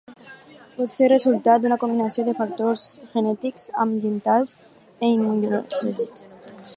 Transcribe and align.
Pot 0.77 0.91
ser 0.93 1.09
resultat 1.11 1.63
d'una 1.65 1.77
combinació 1.83 2.25
de 2.29 2.35
factors 2.39 2.87
genètics, 3.13 3.69
ambientals 3.85 4.55
i 4.61 5.13
immunològics. 5.19 6.29